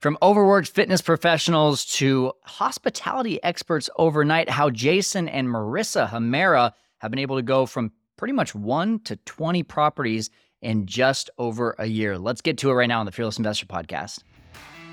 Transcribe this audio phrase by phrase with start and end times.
[0.00, 7.18] From overworked fitness professionals to hospitality experts overnight, how Jason and Marissa Hamera have been
[7.18, 10.30] able to go from pretty much one to 20 properties
[10.62, 12.16] in just over a year.
[12.16, 14.22] Let's get to it right now on the Fearless Investor Podcast.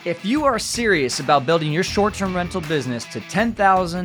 [0.06, 3.56] If you are serious about building your short term rental business to $10,000,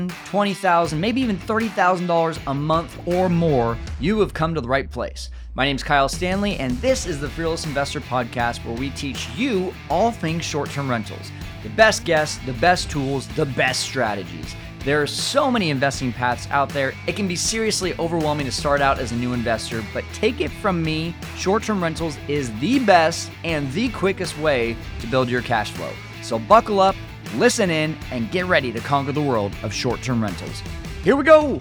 [0.09, 5.29] $20,000, maybe even $30,000 a month or more, you have come to the right place.
[5.53, 9.29] My name is Kyle Stanley, and this is the Fearless Investor Podcast where we teach
[9.37, 11.31] you all things short term rentals
[11.63, 14.57] the best guests, the best tools, the best strategies.
[14.83, 16.95] There are so many investing paths out there.
[17.07, 20.51] It can be seriously overwhelming to start out as a new investor, but take it
[20.51, 25.43] from me short term rentals is the best and the quickest way to build your
[25.43, 25.93] cash flow.
[26.23, 26.97] So buckle up,
[27.35, 30.63] listen in, and get ready to conquer the world of short term rentals.
[31.05, 31.61] Here we go!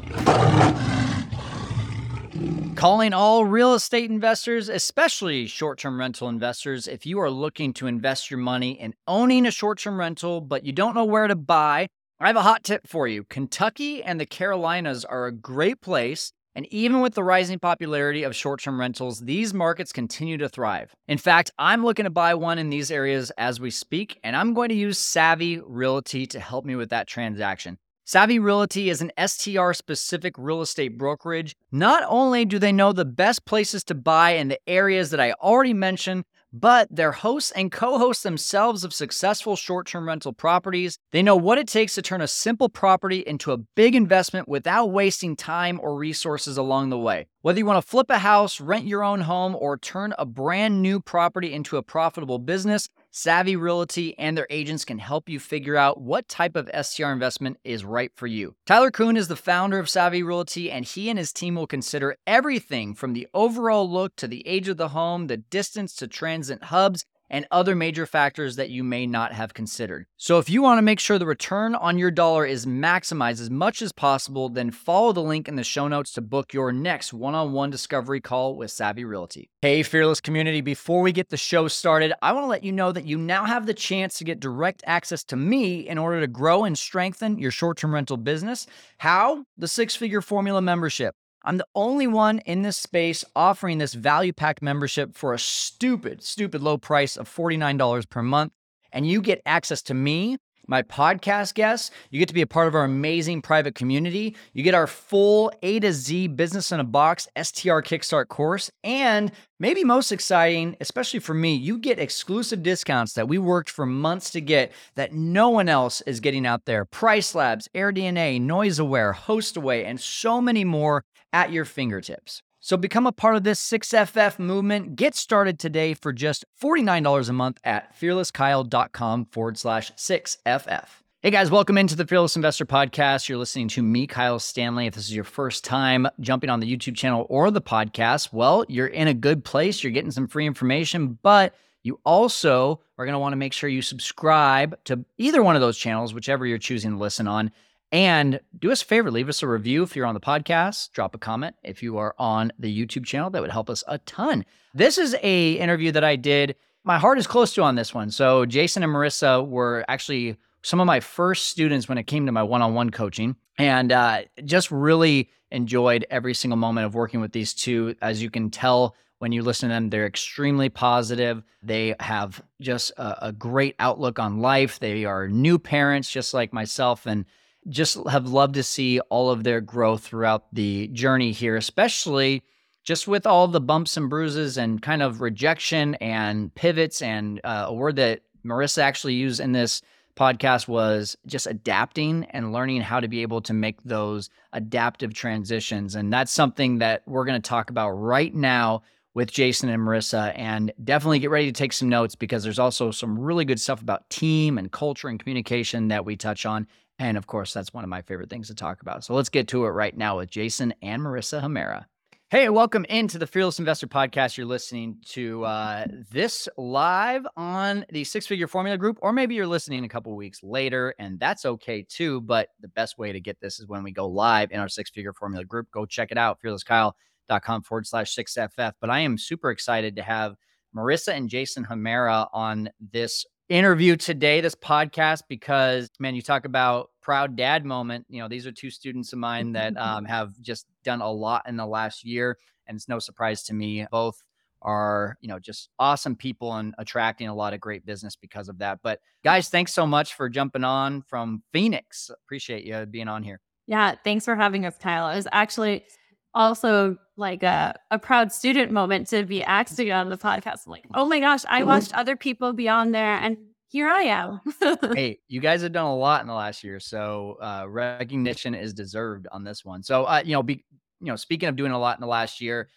[2.76, 7.88] Calling all real estate investors, especially short term rental investors, if you are looking to
[7.88, 11.36] invest your money in owning a short term rental, but you don't know where to
[11.36, 11.90] buy,
[12.22, 13.24] I have a hot tip for you.
[13.24, 16.34] Kentucky and the Carolinas are a great place.
[16.54, 20.94] And even with the rising popularity of short term rentals, these markets continue to thrive.
[21.08, 24.54] In fact, I'm looking to buy one in these areas as we speak, and I'm
[24.54, 27.78] going to use Savvy Realty to help me with that transaction.
[28.04, 31.56] Savvy Realty is an STR specific real estate brokerage.
[31.72, 35.32] Not only do they know the best places to buy in the areas that I
[35.34, 40.98] already mentioned, but they're hosts and co hosts themselves of successful short term rental properties.
[41.12, 44.88] They know what it takes to turn a simple property into a big investment without
[44.88, 47.28] wasting time or resources along the way.
[47.42, 50.82] Whether you want to flip a house, rent your own home, or turn a brand
[50.82, 55.76] new property into a profitable business, Savvy Realty and their agents can help you figure
[55.76, 58.56] out what type of STR investment is right for you.
[58.68, 62.16] Tyler Kuhn is the founder of Savvy Realty, and he and his team will consider
[62.28, 66.66] everything from the overall look to the age of the home, the distance to transit
[66.66, 70.08] hubs, and other major factors that you may not have considered.
[70.18, 73.50] So, if you want to make sure the return on your dollar is maximized as
[73.50, 77.14] much as possible, then follow the link in the show notes to book your next
[77.14, 79.50] one on one discovery call with Savvy Realty.
[79.62, 82.92] Hey, Fearless community, before we get the show started, I want to let you know
[82.92, 86.28] that you now have the chance to get direct access to me in order to
[86.28, 88.68] grow and strengthen your short term rental business.
[88.98, 89.46] How?
[89.58, 91.16] The six figure formula membership.
[91.44, 96.24] I'm the only one in this space offering this value pack membership for a stupid,
[96.24, 98.54] stupid low price of $49 per month.
[98.92, 100.38] And you get access to me,
[100.68, 101.92] my podcast guests.
[102.10, 104.36] You get to be a part of our amazing private community.
[104.54, 108.70] You get our full A to Z business in a box STR Kickstart course.
[108.84, 113.86] And maybe most exciting, especially for me, you get exclusive discounts that we worked for
[113.86, 116.86] months to get that no one else is getting out there.
[116.86, 121.04] Price Labs, AirDNA, Noise Aware, HostAway, and so many more
[121.34, 122.42] at your fingertips.
[122.62, 124.98] So become a part of this 6FF movement.
[124.98, 130.86] Get started today for just $49 a month at fearlesskyle.com forward slash 6FF.
[131.22, 133.28] Hey guys, welcome into the Fearless Investor Podcast.
[133.28, 134.88] You're listening to me, Kyle Stanley.
[134.88, 138.66] If this is your first time jumping on the YouTube channel or the podcast, well,
[138.68, 139.84] you're in a good place.
[139.84, 143.70] You're getting some free information, but you also are going to want to make sure
[143.70, 147.52] you subscribe to either one of those channels, whichever you're choosing to listen on.
[147.92, 151.16] And do us a favor, leave us a review if you're on the podcast, drop
[151.16, 153.30] a comment if you are on the YouTube channel.
[153.32, 154.46] That would help us a ton.
[154.76, 156.56] This is a interview that I did.
[156.84, 158.12] My heart is close to on this one.
[158.12, 162.32] So Jason and Marissa were actually some of my first students when it came to
[162.32, 167.54] my one-on-one coaching and uh, just really enjoyed every single moment of working with these
[167.54, 167.96] two.
[168.02, 171.44] As you can tell when you listen to them, they're extremely positive.
[171.64, 174.80] They have just a, a great outlook on life.
[174.80, 177.06] They are new parents, just like myself.
[177.06, 177.26] And
[177.70, 182.44] just have loved to see all of their growth throughout the journey here, especially
[182.84, 187.02] just with all the bumps and bruises and kind of rejection and pivots.
[187.02, 189.82] And uh, a word that Marissa actually used in this
[190.16, 195.96] podcast was just adapting and learning how to be able to make those adaptive transitions.
[195.96, 198.82] And that's something that we're going to talk about right now
[199.14, 200.34] with Jason and Marissa.
[200.36, 203.82] And definitely get ready to take some notes because there's also some really good stuff
[203.82, 206.68] about team and culture and communication that we touch on.
[207.00, 209.06] And of course, that's one of my favorite things to talk about.
[209.06, 211.86] So let's get to it right now with Jason and Marissa Hamera.
[212.30, 214.38] Hey, welcome into the Fearless Investor Podcast.
[214.38, 219.48] You're listening to uh, this live on the Six Figure Formula Group, or maybe you're
[219.48, 222.22] listening a couple weeks later, and that's okay too.
[222.22, 224.92] But the best way to get this is when we go live in our Six
[224.92, 225.72] Figure Formula Group.
[225.72, 228.74] Go check it out, fearlesskyle.com forward slash 6FF.
[228.80, 230.36] But I am super excited to have
[230.76, 236.92] Marissa and Jason Hamera on this interview today, this podcast, because man, you talk about
[237.02, 238.06] proud dad moment.
[238.08, 241.44] You know, these are two students of mine that um, have just done a lot
[241.48, 242.38] in the last year.
[242.68, 244.22] And it's no surprise to me, both
[244.62, 248.60] are, you know, just awesome people and attracting a lot of great business because of
[248.60, 248.80] that.
[248.84, 252.12] But guys, thanks so much for jumping on from Phoenix.
[252.26, 253.42] Appreciate you being on here.
[253.68, 255.10] Yeah, thanks for having us, Kyle.
[255.10, 255.86] It was actually
[256.34, 260.66] also like a, a proud student moment to be acting on the podcast.
[260.66, 263.38] I'm like, oh my gosh, I watched other people be on there and
[263.68, 264.42] here I am.
[264.96, 268.74] hey, you guys have done a lot in the last year, so uh, recognition is
[268.74, 269.84] deserved on this one.
[269.84, 270.66] So, uh, you know, be
[271.02, 272.68] you know, speaking of doing a lot in the last year,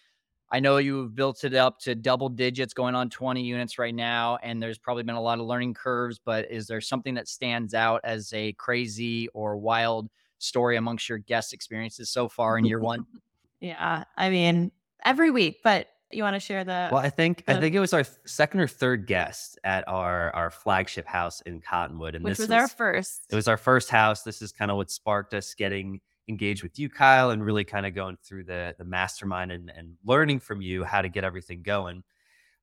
[0.51, 4.37] I know you've built it up to double digits, going on 20 units right now,
[4.43, 6.19] and there's probably been a lot of learning curves.
[6.23, 11.17] But is there something that stands out as a crazy or wild story amongst your
[11.17, 13.05] guest experiences so far in year one?
[13.63, 14.71] yeah, I mean,
[15.03, 17.79] every week, but you want to share the well i think the, i think it
[17.79, 22.33] was our second or third guest at our our flagship house in cottonwood and which
[22.33, 24.91] this was, was our first it was our first house this is kind of what
[24.91, 28.85] sparked us getting engaged with you, Kyle, and really kind of going through the the
[28.85, 32.03] mastermind and, and learning from you how to get everything going.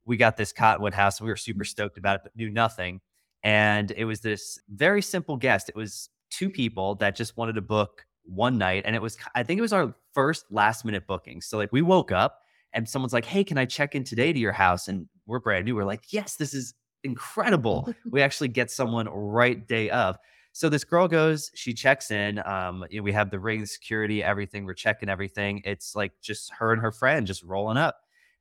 [0.04, 1.20] We got this Cottonwood house.
[1.20, 1.68] We were super mm-hmm.
[1.68, 3.00] stoked about it, but knew nothing.
[3.42, 5.68] And it was this very simple guest.
[5.68, 8.82] It was two people that just wanted to book one night.
[8.86, 11.40] And it was, I think it was our first last minute booking.
[11.40, 12.40] So like we woke up
[12.72, 14.88] and someone's like, Hey, can I check in today to your house?
[14.88, 15.76] And we're brand new.
[15.76, 16.74] We're like, Yes, this is
[17.04, 17.92] incredible.
[18.10, 20.16] we actually get someone right day of.
[20.52, 22.40] So this girl goes, she checks in.
[22.44, 24.64] Um, you know, we have the ring, security, everything.
[24.64, 25.62] We're checking everything.
[25.64, 27.96] It's like just her and her friend just rolling up.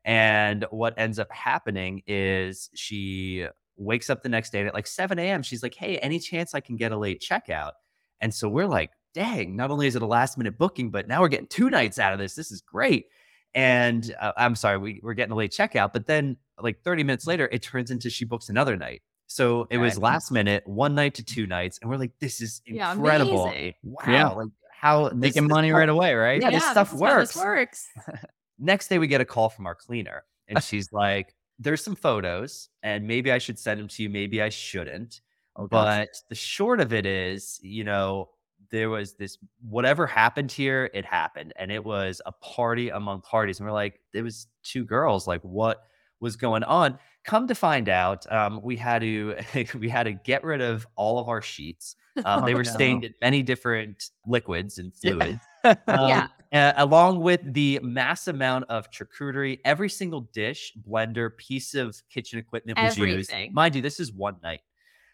[0.06, 3.46] And what ends up happening is she
[3.78, 5.44] wakes up the next day at like 7 a.m.
[5.44, 7.74] She's like, Hey, any chance I can get a late checkout?
[8.22, 11.22] And so we're like, dang, not only is it a last minute booking, but now
[11.22, 12.36] we're getting two nights out of this.
[12.36, 13.08] This is great.
[13.56, 15.94] And uh, I'm sorry, we, we're getting a late checkout.
[15.94, 19.02] But then, like 30 minutes later, it turns into she books another night.
[19.30, 22.64] So it was last minute, one night to two nights, and we're like, "This is
[22.66, 23.54] incredible!
[23.56, 24.28] Yeah, wow, yeah.
[24.30, 26.42] like how making money right away, right?
[26.42, 27.36] Yeah, yeah this stuff this works.
[27.36, 27.88] works.
[28.58, 32.70] Next day, we get a call from our cleaner, and she's like, "There's some photos,
[32.82, 35.22] and maybe I should send them to you, maybe I shouldn't."
[35.56, 38.30] Oh, but the short of it is, you know,
[38.72, 43.60] there was this whatever happened here, it happened, and it was a party among parties,
[43.60, 45.84] and we're like, it was two girls, like what?
[46.20, 47.00] was going on.
[47.26, 49.36] Come to find out, um, we had to
[49.80, 51.96] we had to get rid of all of our sheets.
[52.26, 52.72] Um, they were no.
[52.72, 55.40] stained in many different liquids and fluids.
[55.66, 56.28] Um, yeah.
[56.54, 62.40] Uh, along with the mass amount of charcuterie, every single dish, blender, piece of kitchen
[62.40, 63.44] equipment was Everything.
[63.44, 63.54] used.
[63.54, 64.62] Mind you, this is one night.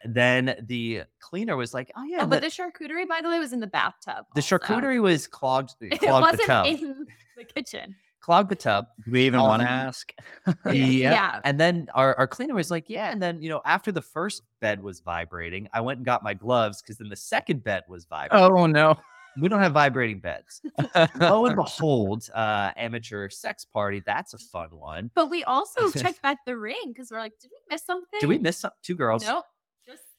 [0.06, 3.40] And then the cleaner was like, "Oh yeah, oh, but the charcuterie, by the way,
[3.40, 4.25] was in the bathtub.
[4.36, 4.57] The also.
[4.57, 5.74] charcuterie was clogged.
[5.80, 6.66] clogged it wasn't the tub.
[6.68, 7.06] in
[7.38, 8.88] the kitchen clog the tub.
[9.06, 10.12] Do we even um, want to ask?
[10.66, 10.74] yeah.
[10.74, 11.40] yeah.
[11.44, 13.12] And then our, our cleaner was like, yeah.
[13.12, 16.34] And then, you know, after the first bed was vibrating, I went and got my
[16.34, 18.51] gloves because then the second bed was vibrating.
[18.51, 18.98] Oh, no.
[19.40, 20.62] We don't have vibrating beds.
[21.19, 24.01] Lo and behold, uh, amateur sex party.
[24.04, 25.12] That's a fun one.
[25.13, 28.19] But we also checked back the ring because we're like, did we miss something?
[28.19, 29.24] Did we miss some- two girls?
[29.25, 29.55] Nope, just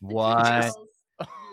[0.00, 0.44] what?
[0.44, 0.70] Yeah.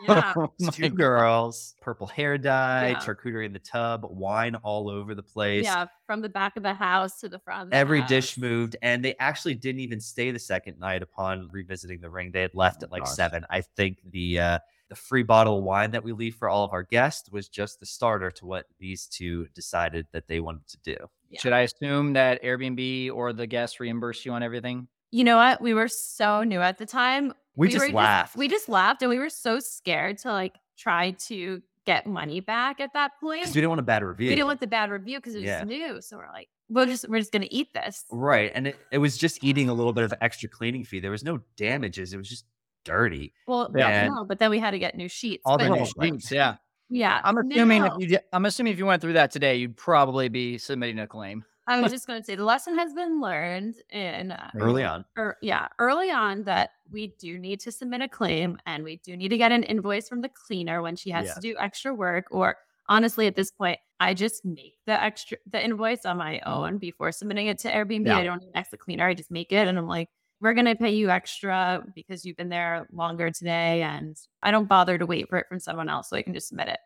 [0.10, 3.00] oh Two girls, purple hair dye, yeah.
[3.00, 5.64] charcuterie in the tub, wine all over the place.
[5.64, 7.70] Yeah, from the back of the house to the front.
[7.70, 8.10] The Every house.
[8.10, 12.32] dish moved, and they actually didn't even stay the second night upon revisiting the ring.
[12.32, 13.14] They had left oh, at like gosh.
[13.14, 13.46] seven.
[13.50, 16.74] I think the uh, the free bottle of wine that we leave for all of
[16.74, 20.78] our guests was just the starter to what these two decided that they wanted to
[20.84, 20.98] do.
[21.30, 21.40] Yeah.
[21.40, 24.88] Should I assume that Airbnb or the guests reimburse you on everything?
[25.12, 25.62] You know what?
[25.62, 28.30] We were so new at the time we, we just laughed.
[28.30, 32.40] Just, we just laughed and we were so scared to like try to get money
[32.40, 33.42] back at that point.
[33.42, 34.30] Because we didn't want a bad review.
[34.30, 35.64] We didn't want the bad review because it was yeah.
[35.64, 36.02] new.
[36.02, 38.06] So we're like, we're just we're just gonna eat this.
[38.12, 38.52] Right.
[38.54, 41.00] And it, it was just eating a little bit of extra cleaning fee.
[41.00, 42.14] There was no damages.
[42.14, 42.46] It was just
[42.86, 43.34] dirty.
[43.48, 45.44] Well, yeah, no, but then we had to get new sheets.
[45.46, 46.56] All the new sheets, yeah.
[46.90, 47.22] Yeah.
[47.24, 47.98] I'm assuming no.
[48.00, 51.08] if you I'm assuming if you went through that today, you'd probably be submitting a
[51.08, 51.44] claim.
[51.68, 55.06] I was just going to say the lesson has been learned in uh, early on.
[55.18, 59.16] Or yeah, early on that we do need to submit a claim and we do
[59.16, 61.34] need to get an invoice from the cleaner when she has yeah.
[61.34, 62.26] to do extra work.
[62.32, 62.58] Or
[62.90, 67.12] honestly, at this point, I just make the extra the invoice on my own before
[67.12, 68.08] submitting it to Airbnb.
[68.08, 68.18] Yeah.
[68.18, 69.08] I don't ask the cleaner.
[69.08, 70.10] I just make it, and I'm like,
[70.42, 74.68] we're going to pay you extra because you've been there longer today, and I don't
[74.68, 76.80] bother to wait for it from someone else, so I can just submit it.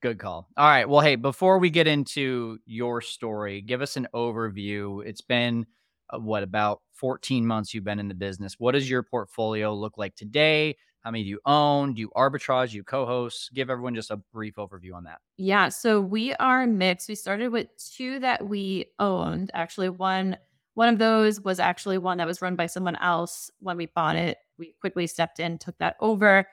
[0.00, 0.48] Good call.
[0.56, 0.88] All right.
[0.88, 5.04] Well, hey, before we get into your story, give us an overview.
[5.04, 5.66] It's been
[6.08, 8.56] uh, what about 14 months you've been in the business.
[8.58, 10.76] What does your portfolio look like today?
[11.00, 11.94] How many do you own?
[11.94, 12.70] Do you arbitrage?
[12.70, 13.50] Do you co-host?
[13.54, 15.18] Give everyone just a brief overview on that.
[15.38, 17.08] Yeah, so we are mixed.
[17.08, 19.50] We started with two that we owned.
[19.54, 20.36] Actually, one
[20.74, 24.16] one of those was actually one that was run by someone else when we bought
[24.16, 24.38] it.
[24.56, 26.46] We quickly stepped in, took that over.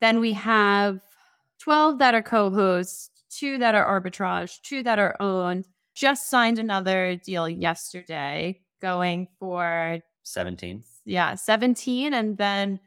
[0.00, 1.00] Then we have
[1.60, 5.66] 12 that are co hosts, two that are arbitrage, two that are owned.
[5.94, 8.60] Just signed another deal yesterday.
[8.80, 10.82] going for 17.
[11.04, 12.12] Yeah, 17.
[12.12, 12.80] And then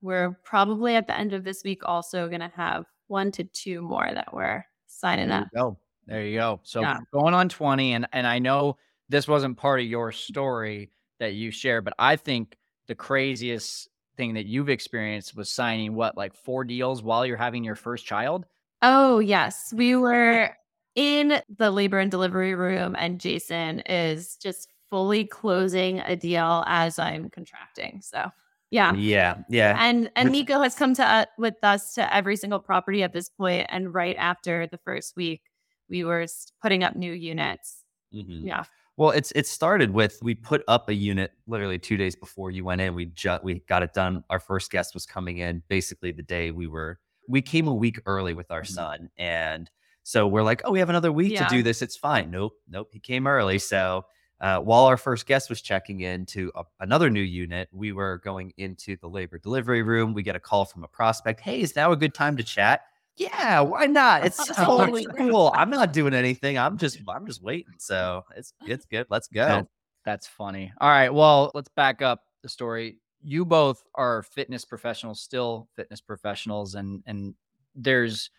[0.00, 3.82] we're probably at the end of this week also going to have one to two
[3.82, 5.48] more that we're signing up.
[5.54, 5.78] go.
[6.06, 6.60] There you go.
[6.62, 6.98] So yeah.
[7.12, 7.92] going on 20.
[7.92, 8.76] And, and I know
[9.08, 14.34] this wasn't part of your story that you shared, but I think the craziest thing
[14.34, 18.44] that you've experienced was signing what, like four deals while you're having your first child?
[18.82, 19.72] Oh, yes.
[19.76, 20.50] We were
[20.94, 26.98] in the labor and delivery room, and Jason is just fully closing a deal as
[26.98, 28.00] I'm contracting.
[28.02, 28.30] So,
[28.70, 28.94] yeah.
[28.94, 29.38] Yeah.
[29.48, 29.76] Yeah.
[29.78, 33.28] And and Nico has come to uh, with us to every single property at this
[33.28, 35.42] point and right after the first week
[35.88, 36.26] we were
[36.62, 37.84] putting up new units.
[38.14, 38.46] Mm-hmm.
[38.46, 38.64] Yeah.
[38.96, 42.64] Well, it's it started with we put up a unit literally 2 days before you
[42.64, 42.94] went in.
[42.94, 44.22] We just we got it done.
[44.30, 48.00] Our first guest was coming in basically the day we were we came a week
[48.06, 48.74] early with our mm-hmm.
[48.74, 49.70] son and
[50.04, 51.46] so we're like, "Oh, we have another week yeah.
[51.48, 51.80] to do this.
[51.80, 52.52] It's fine." Nope.
[52.68, 53.58] Nope, he came early.
[53.58, 54.04] So
[54.40, 58.20] uh, while our first guest was checking in to a, another new unit, we were
[58.22, 60.12] going into the labor delivery room.
[60.12, 61.40] We get a call from a prospect.
[61.40, 62.82] Hey, is now a good time to chat?
[63.16, 64.24] Yeah, why not?
[64.26, 65.52] It's uh, totally cool.
[65.54, 66.58] I'm not doing anything.
[66.58, 67.74] I'm just I'm just waiting.
[67.78, 69.06] So it's it's good.
[69.10, 69.68] Let's go.
[70.04, 70.72] that's funny.
[70.80, 71.12] All right.
[71.12, 72.98] Well, let's back up the story.
[73.22, 77.34] You both are fitness professionals, still fitness professionals, and and
[77.74, 78.30] there's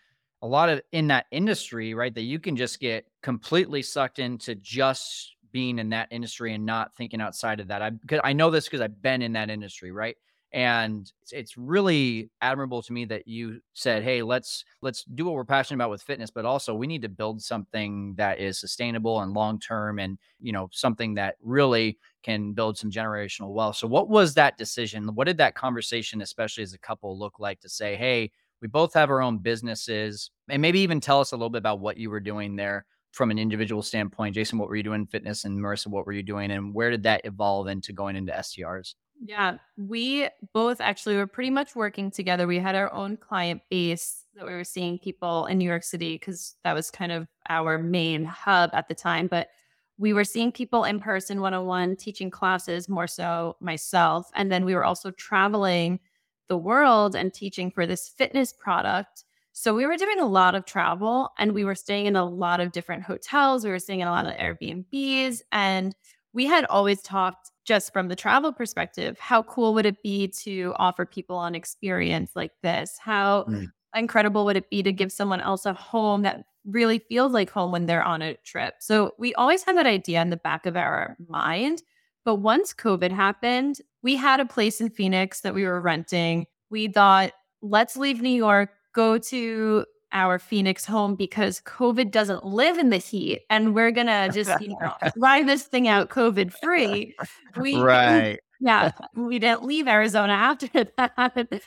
[0.42, 2.14] a lot of in that industry, right?
[2.14, 6.94] That you can just get completely sucked into just being in that industry and not
[6.96, 7.82] thinking outside of that.
[7.82, 7.92] I
[8.22, 10.16] I know this because I've been in that industry, right?
[10.52, 15.44] And it's, really admirable to me that you said, "Hey, let's let's do what we're
[15.44, 19.32] passionate about with fitness, but also we need to build something that is sustainable and
[19.34, 24.08] long term, and you know something that really can build some generational wealth." So, what
[24.08, 25.14] was that decision?
[25.14, 28.30] What did that conversation, especially as a couple, look like to say, "Hey"?
[28.62, 31.80] We both have our own businesses, and maybe even tell us a little bit about
[31.80, 34.34] what you were doing there from an individual standpoint.
[34.34, 35.44] Jason, what were you doing in fitness?
[35.44, 36.50] And Marissa, what were you doing?
[36.50, 38.94] And where did that evolve into going into STRs?
[39.20, 42.46] Yeah, we both actually were pretty much working together.
[42.46, 46.14] We had our own client base that we were seeing people in New York City
[46.16, 49.26] because that was kind of our main hub at the time.
[49.26, 49.48] But
[49.98, 54.30] we were seeing people in person one on one, teaching classes more so myself.
[54.34, 55.98] And then we were also traveling
[56.48, 59.24] the world and teaching for this fitness product
[59.58, 62.60] so we were doing a lot of travel and we were staying in a lot
[62.60, 63.64] of different hotels.
[63.64, 65.40] We were staying in a lot of Airbnbs.
[65.50, 65.94] And
[66.36, 70.74] we had always talked just from the travel perspective how cool would it be to
[70.76, 72.98] offer people an experience like this?
[73.00, 73.66] How mm.
[73.94, 77.72] incredible would it be to give someone else a home that really feels like home
[77.72, 78.74] when they're on a trip?
[78.80, 81.82] So we always had that idea in the back of our mind.
[82.26, 86.46] But once COVID happened, we had a place in Phoenix that we were renting.
[86.68, 89.86] We thought, let's leave New York, go to
[90.16, 94.60] our Phoenix home because COVID doesn't live in the heat and we're going to just,
[94.62, 97.14] you know, ride this thing out COVID free.
[97.56, 98.40] We, right.
[98.58, 98.92] Yeah.
[99.14, 101.12] We didn't leave Arizona after that.
[101.16, 101.60] happened.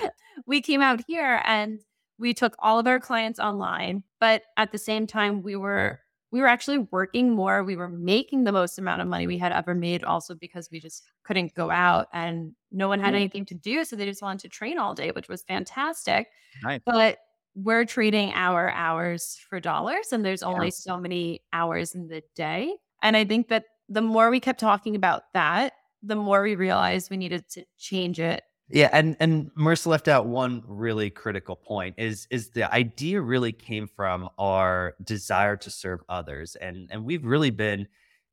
[0.47, 1.79] We came out here and
[2.17, 5.99] we took all of our clients online, but at the same time, we were
[6.31, 7.63] we were actually working more.
[7.63, 10.79] We were making the most amount of money we had ever made, also because we
[10.79, 13.15] just couldn't go out and no one had mm-hmm.
[13.15, 13.83] anything to do.
[13.83, 16.27] So they just wanted to train all day, which was fantastic.
[16.63, 16.81] Nice.
[16.85, 17.17] But
[17.55, 20.73] we're trading our hours for dollars, and there's only yeah.
[20.73, 22.75] so many hours in the day.
[23.01, 27.09] And I think that the more we kept talking about that, the more we realized
[27.09, 31.95] we needed to change it yeah, and and Marissa left out one really critical point
[31.97, 37.25] is is the idea really came from our desire to serve others, and and we've
[37.25, 37.87] really been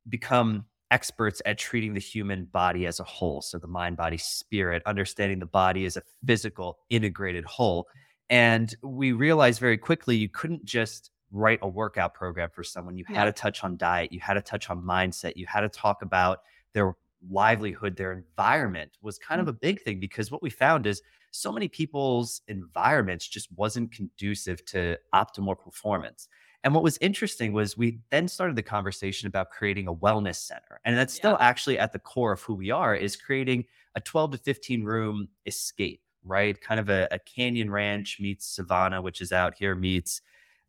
[0.08, 4.82] become experts at treating the human body as a whole, so the mind, body, spirit,
[4.84, 7.86] understanding the body as a physical integrated whole,
[8.30, 12.96] and we realized very quickly you couldn't just write a workout program for someone.
[12.96, 15.68] You had to touch on diet, you had to touch on mindset, you had to
[15.68, 16.40] talk about
[16.72, 16.94] their
[17.30, 19.50] livelihood, their environment was kind of mm.
[19.50, 24.64] a big thing because what we found is so many people's environments just wasn't conducive
[24.66, 26.28] to optimal performance.
[26.64, 30.80] And what was interesting was we then started the conversation about creating a wellness center.
[30.84, 31.46] And that's still yeah.
[31.46, 33.64] actually at the core of who we are is creating
[33.94, 36.60] a 12 to 15 room escape, right?
[36.60, 40.20] Kind of a, a canyon ranch meets Civana, which is out here meets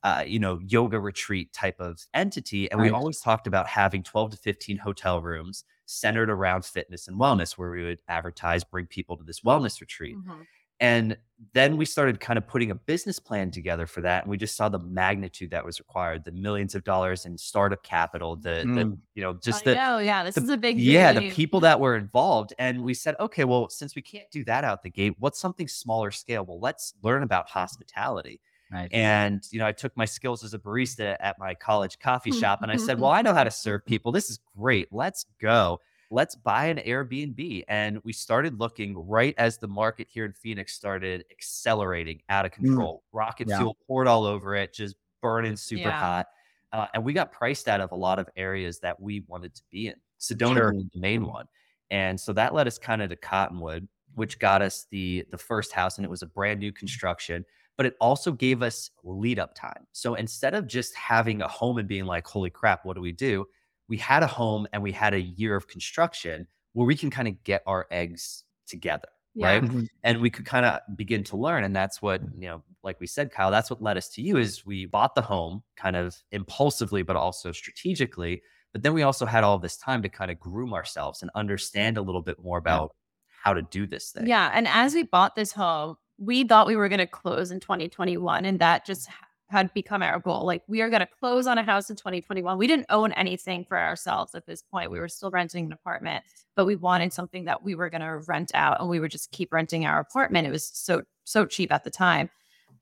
[0.04, 2.70] uh, you know, yoga retreat type of entity.
[2.72, 2.92] And right.
[2.92, 7.58] we always talked about having 12 to 15 hotel rooms centered around fitness and wellness,
[7.58, 10.16] where we would advertise, bring people to this wellness retreat.
[10.18, 10.42] Mm-hmm.
[10.80, 11.18] And
[11.54, 14.24] then we started kind of putting a business plan together for that.
[14.24, 17.84] And we just saw the magnitude that was required, the millions of dollars in startup
[17.84, 18.76] capital, the, mm.
[18.76, 21.60] the you know, just the, know, yeah, this the, is a big, yeah, the people
[21.60, 22.54] that were involved.
[22.58, 25.68] And we said, okay, well, since we can't do that out the gate, what's something
[25.68, 26.44] smaller scale?
[26.44, 27.52] Well, let's learn about mm.
[27.52, 28.42] hospitality.
[28.72, 28.90] Right.
[28.92, 32.40] And, you know, I took my skills as a barista at my college coffee mm,
[32.40, 33.04] shop and I said, mm-hmm.
[33.04, 34.12] well, I know how to serve people.
[34.12, 34.90] This is great.
[34.92, 35.80] Let's go.
[36.10, 37.64] Let's buy an Airbnb.
[37.68, 42.52] And we started looking right as the market here in Phoenix started accelerating out of
[42.52, 42.56] mm.
[42.56, 43.04] control.
[43.14, 43.18] Mm.
[43.18, 43.58] Rocket yeah.
[43.58, 46.00] fuel poured all over it, just burning super yeah.
[46.00, 46.28] hot.
[46.74, 49.62] Uh, and we got priced out of a lot of areas that we wanted to
[49.72, 49.96] be in.
[50.20, 50.74] Sedona sure.
[50.74, 51.46] was the main one.
[51.92, 55.72] And so that led us kind of to Cottonwood, which got us the the first
[55.72, 57.46] house, and it was a brand new construction.
[57.78, 59.86] But it also gave us lead up time.
[59.94, 63.14] So instead of just having a home and being like, "Holy crap, what do we
[63.14, 63.48] do?"
[63.88, 67.28] We had a home and we had a year of construction where we can kind
[67.28, 69.08] of get our eggs together.
[69.34, 69.48] Yeah.
[69.48, 69.64] Right.
[69.68, 69.84] Mm-hmm.
[70.04, 71.64] And we could kind of begin to learn.
[71.64, 74.38] And that's what, you know, like we said, Kyle, that's what led us to you
[74.38, 78.42] is we bought the home kind of impulsively, but also strategically.
[78.74, 81.98] But then we also had all this time to kind of groom ourselves and understand
[81.98, 82.96] a little bit more about
[83.44, 84.28] how to do this thing.
[84.28, 84.50] Yeah.
[84.54, 88.46] And as we bought this home, we thought we were going to close in 2021.
[88.46, 89.08] And that just
[89.50, 90.46] had become our goal.
[90.46, 92.58] Like we are going to close on a house in 2021.
[92.58, 94.92] We didn't own anything for ourselves at this point.
[94.92, 96.24] We were still renting an apartment,
[96.56, 99.32] but we wanted something that we were going to rent out and we would just
[99.32, 100.48] keep renting our apartment.
[100.48, 102.30] It was so so cheap at the time.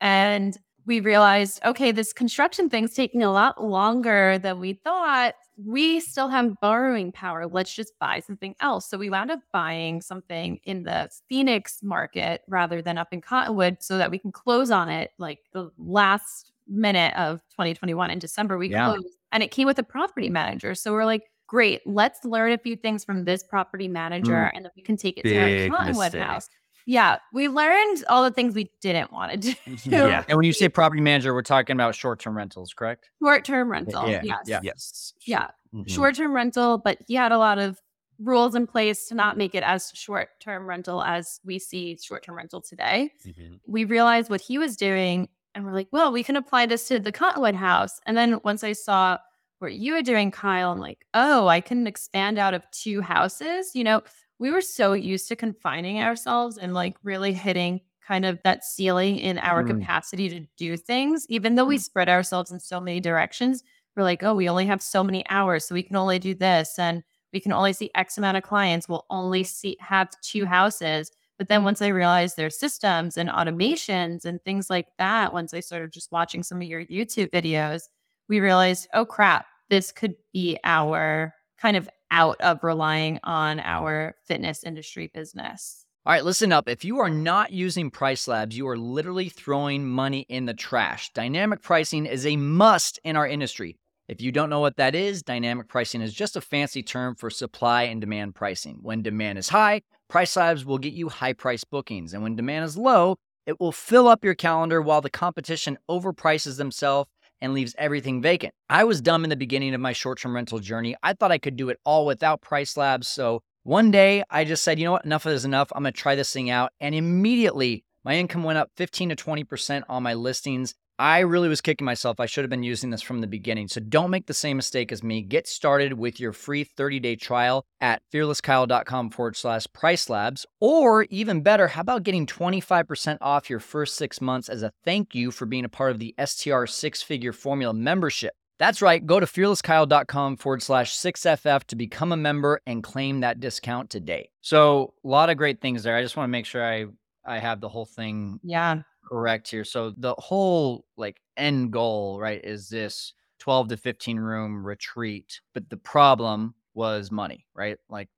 [0.00, 0.56] And
[0.86, 5.34] we realized, okay, this construction thing's taking a lot longer than we thought.
[5.56, 7.46] We still have borrowing power.
[7.46, 8.88] Let's just buy something else.
[8.88, 13.78] So we wound up buying something in the Phoenix market rather than up in Cottonwood
[13.80, 18.58] so that we can close on it like the last minute of 2021 in December,
[18.58, 18.92] we yeah.
[18.92, 20.74] closed and it came with a property manager.
[20.74, 24.50] So we're like, great, let's learn a few things from this property manager mm.
[24.54, 26.22] and then we can take it Big to our Cottonwood mistake.
[26.22, 26.48] house.
[26.88, 29.54] Yeah, we learned all the things we didn't want to do.
[29.66, 29.92] Mm-hmm.
[29.92, 30.24] Yeah.
[30.28, 33.10] And when you say property manager, we're talking about short term rentals, correct?
[33.22, 34.08] Short term rental.
[34.08, 34.20] Yeah.
[34.22, 34.38] Yes.
[34.46, 34.60] Yeah.
[34.62, 35.12] Yes.
[35.26, 35.48] Yeah.
[35.74, 35.92] Mm-hmm.
[35.92, 37.78] Short term rental, but he had a lot of
[38.18, 42.24] rules in place to not make it as short term rental as we see short
[42.24, 43.10] term rental today.
[43.26, 43.56] Mm-hmm.
[43.66, 47.00] We realized what he was doing and we're like, well, we can apply this to
[47.00, 47.98] the Cottonwood house.
[48.04, 49.16] And then once I saw
[49.58, 53.70] what you were doing, Kyle, I'm like, oh, I can expand out of two houses.
[53.74, 54.02] You know,
[54.38, 59.16] we were so used to confining ourselves and like really hitting kind of that ceiling
[59.16, 59.68] in our mm.
[59.68, 61.82] capacity to do things, even though we mm.
[61.82, 63.64] spread ourselves in so many directions.
[63.96, 66.78] We're like, oh, we only have so many hours, so we can only do this,
[66.78, 68.90] and we can only see X amount of clients.
[68.90, 71.10] We'll only see have two houses.
[71.38, 75.60] But then once I realized their systems and automations and things like that, once I
[75.60, 77.82] started just watching some of your YouTube videos,
[78.28, 84.14] we realized, oh crap, this could be our kind of out of relying on our
[84.26, 85.84] fitness industry business.
[86.06, 86.68] All right, listen up.
[86.68, 91.10] If you are not using Price Labs, you are literally throwing money in the trash.
[91.14, 93.76] Dynamic pricing is a must in our industry.
[94.08, 97.28] If you don't know what that is, dynamic pricing is just a fancy term for
[97.28, 98.78] supply and demand pricing.
[98.80, 102.14] When demand is high, Price Labs will get you high price bookings.
[102.14, 103.16] And when demand is low,
[103.46, 108.54] it will fill up your calendar while the competition overprices themselves and leaves everything vacant.
[108.70, 110.94] I was dumb in the beginning of my short term rental journey.
[111.02, 113.08] I thought I could do it all without Price Labs.
[113.08, 115.72] So one day I just said, you know what, enough is enough.
[115.74, 116.70] I'm going to try this thing out.
[116.80, 120.76] And immediately my income went up 15 to 20% on my listings.
[120.98, 122.20] I really was kicking myself.
[122.20, 123.68] I should have been using this from the beginning.
[123.68, 125.22] So don't make the same mistake as me.
[125.22, 130.46] Get started with your free 30 day trial at fearlesskyle.com forward slash price labs.
[130.60, 135.14] Or even better, how about getting 25% off your first six months as a thank
[135.14, 138.32] you for being a part of the STR six figure formula membership?
[138.58, 139.04] That's right.
[139.04, 144.30] Go to fearlesskyle.com forward slash 6FF to become a member and claim that discount today.
[144.40, 145.94] So, a lot of great things there.
[145.94, 146.86] I just want to make sure I,
[147.26, 149.64] I have the whole thing yeah correct here.
[149.64, 155.40] So the whole like end goal, right, is this 12 to 15 room retreat.
[155.54, 157.78] But the problem was money, right?
[157.88, 158.08] Like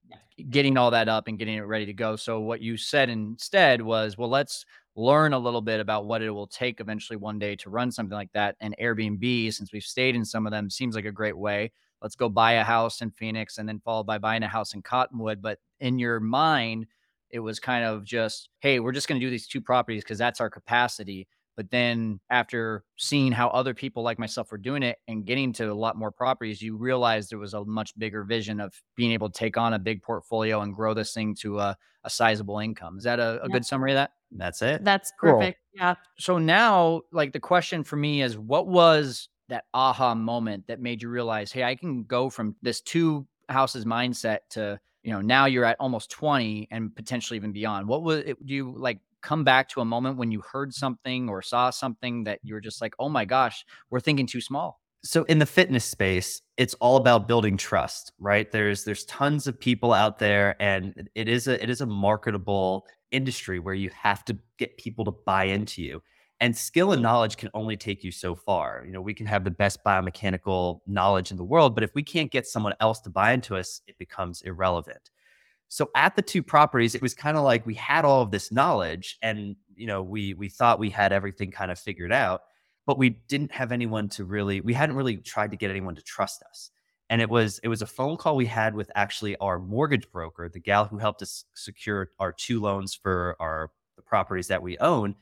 [0.50, 2.16] getting all that up and getting it ready to go.
[2.16, 4.64] So what you said instead was, well, let's
[4.96, 8.16] learn a little bit about what it will take eventually one day to run something
[8.16, 8.56] like that.
[8.60, 11.70] And Airbnb, since we've stayed in some of them, seems like a great way.
[12.02, 14.82] Let's go buy a house in Phoenix and then followed by buying a house in
[14.82, 15.40] Cottonwood.
[15.40, 16.86] But in your mind,
[17.30, 20.18] it was kind of just, hey, we're just going to do these two properties because
[20.18, 21.28] that's our capacity.
[21.56, 25.64] But then after seeing how other people like myself were doing it and getting to
[25.64, 29.28] a lot more properties, you realize there was a much bigger vision of being able
[29.28, 32.96] to take on a big portfolio and grow this thing to a, a sizable income.
[32.96, 33.52] Is that a, a yeah.
[33.52, 34.12] good summary of that?
[34.30, 34.84] That's it.
[34.84, 35.58] That's perfect.
[35.74, 35.84] Cool.
[35.84, 35.94] Yeah.
[36.18, 41.02] So now, like the question for me is what was that aha moment that made
[41.02, 45.46] you realize, hey, I can go from this two houses mindset to you know now
[45.46, 47.88] you're at almost 20 and potentially even beyond.
[47.88, 51.30] What was it do you like come back to a moment when you heard something
[51.30, 54.82] or saw something that you were just like oh my gosh we're thinking too small.
[55.02, 58.52] So in the fitness space it's all about building trust right?
[58.52, 62.84] There's there's tons of people out there and it is a it is a marketable
[63.10, 66.02] industry where you have to get people to buy into you
[66.40, 68.84] And skill and knowledge can only take you so far.
[68.86, 72.02] You know, we can have the best biomechanical knowledge in the world, but if we
[72.02, 75.10] can't get someone else to buy into us, it becomes irrelevant.
[75.68, 78.52] So at the two properties, it was kind of like we had all of this
[78.52, 82.42] knowledge and you know, we we thought we had everything kind of figured out,
[82.86, 86.02] but we didn't have anyone to really we hadn't really tried to get anyone to
[86.02, 86.70] trust us.
[87.10, 90.48] And it was it was a phone call we had with actually our mortgage broker,
[90.48, 94.78] the gal who helped us secure our two loans for our the properties that we
[94.78, 95.14] own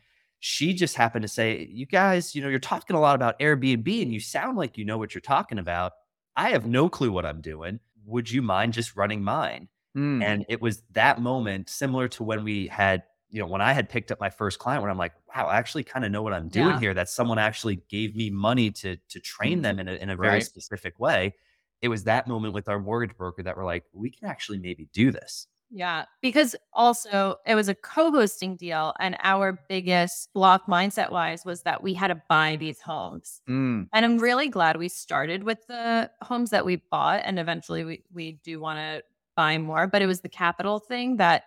[0.46, 4.00] she just happened to say, You guys, you know, you're talking a lot about Airbnb
[4.00, 5.94] and you sound like you know what you're talking about.
[6.37, 7.80] I have no clue what I'm doing.
[8.04, 9.68] Would you mind just running mine?
[9.96, 10.22] Mm.
[10.22, 13.88] And it was that moment, similar to when we had, you know, when I had
[13.88, 16.32] picked up my first client, where I'm like, wow, I actually kind of know what
[16.32, 16.80] I'm doing yeah.
[16.80, 16.94] here.
[16.94, 20.35] That someone actually gave me money to to train them in a, in a very
[20.35, 20.44] right.
[20.44, 21.35] specific way.
[21.82, 24.88] It was that moment with our mortgage broker that we're like, we can actually maybe
[24.92, 25.48] do this.
[25.70, 31.62] Yeah, because also it was a co-hosting deal, and our biggest block mindset wise was
[31.62, 33.42] that we had to buy these homes.
[33.48, 33.88] Mm.
[33.92, 38.05] And I'm really glad we started with the homes that we bought, and eventually we
[38.12, 39.02] we do want to
[39.37, 39.87] buy more.
[39.87, 41.44] But it was the capital thing that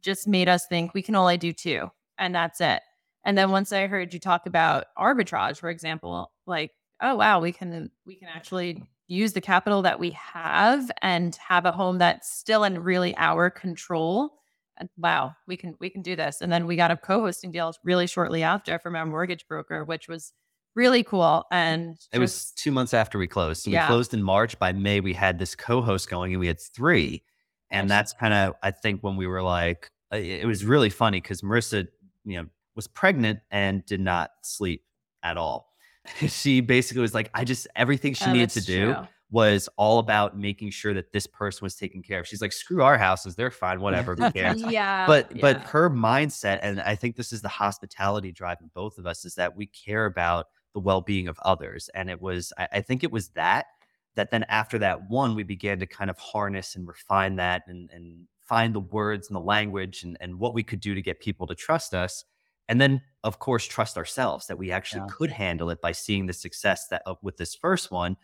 [0.00, 2.82] just made us think we can only do two, and that's it.
[3.24, 7.52] And then once I heard you talk about arbitrage, for example, like oh wow, we
[7.52, 12.32] can we can actually use the capital that we have and have a home that's
[12.32, 14.32] still in really our control
[14.78, 16.40] and wow we can we can do this.
[16.40, 20.08] And then we got a co-hosting deal really shortly after from our mortgage broker which
[20.08, 20.32] was
[20.74, 23.62] really cool and it was two months after we closed.
[23.62, 23.84] So yeah.
[23.84, 24.58] we closed in march.
[24.58, 27.22] By may we had this co-host going and we had three.
[27.70, 31.20] And that's kind of i think when we were like uh, it was really funny
[31.22, 31.88] because marissa
[32.24, 34.84] you know was pregnant and did not sleep
[35.22, 35.71] at all
[36.26, 39.06] she basically was like, I just everything she oh, needed to do true.
[39.30, 42.26] was all about making sure that this person was taken care of.
[42.26, 44.62] She's like, screw our houses, they're fine, whatever, who cares?
[44.68, 45.06] yeah.
[45.06, 45.40] But yeah.
[45.40, 49.24] but her mindset, and I think this is the hospitality drive in both of us,
[49.24, 51.90] is that we care about the well-being of others.
[51.94, 53.66] And it was, I, I think it was that
[54.14, 57.90] that then after that one, we began to kind of harness and refine that and
[57.92, 61.20] and find the words and the language and, and what we could do to get
[61.20, 62.24] people to trust us
[62.68, 65.14] and then of course trust ourselves that we actually yeah.
[65.14, 68.16] could handle it by seeing the success that uh, with this first one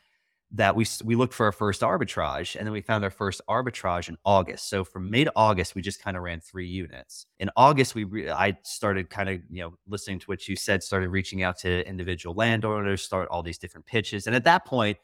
[0.51, 4.09] that we we looked for our first arbitrage and then we found our first arbitrage
[4.09, 4.71] in August.
[4.71, 7.27] So from May to August we just kind of ran 3 units.
[7.39, 10.83] In August we re- I started kind of, you know, listening to what you said,
[10.83, 14.27] started reaching out to individual landowners, start all these different pitches.
[14.27, 14.97] And at that point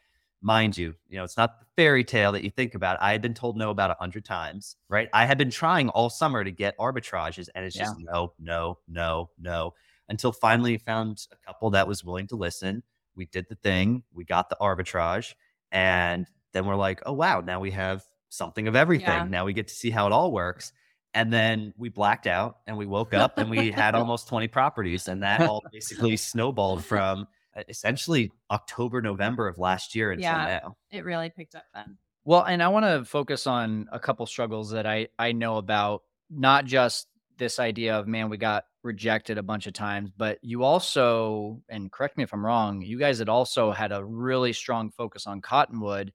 [0.44, 3.00] mind you, you know, it's not the fairy tale that you think about.
[3.00, 5.08] I had been told no about a hundred times, right?
[5.12, 9.30] I had been trying all summer to get arbitrages, and it's just no, no, no,
[9.40, 9.74] no,
[10.08, 12.82] until finally found a couple that was willing to listen.
[13.16, 15.34] We did the thing, we got the arbitrage,
[15.72, 19.08] and then we're like, oh wow, now we have something of everything.
[19.08, 19.26] Yeah.
[19.28, 20.72] Now we get to see how it all works.
[21.14, 25.06] And then we blacked out and we woke up and we had almost 20 properties.
[25.06, 27.28] And that all basically snowballed from
[27.68, 30.76] essentially October, November of last year until yeah, now.
[30.90, 31.98] It really picked up then.
[32.24, 36.02] Well, and I want to focus on a couple struggles that I I know about,
[36.30, 40.62] not just this idea of man, we got rejected a bunch of times, but you
[40.62, 44.90] also, and correct me if I'm wrong, you guys had also had a really strong
[44.90, 46.12] focus on Cottonwood,